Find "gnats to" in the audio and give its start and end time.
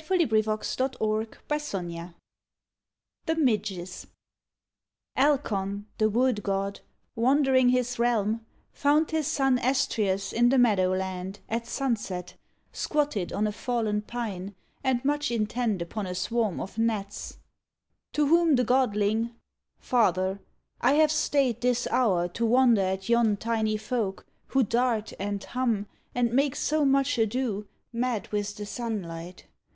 16.78-18.26